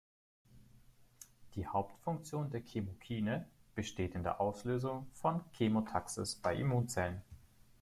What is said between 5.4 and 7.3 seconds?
Chemotaxis bei Immunzellen.